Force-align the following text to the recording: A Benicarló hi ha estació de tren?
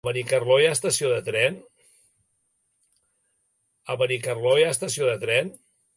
A 0.01 0.03
Benicarló 0.09 0.55
hi 0.61 0.63
ha 0.69 0.75
estació 0.75 1.09
de 1.11 1.19
tren? 5.25 5.51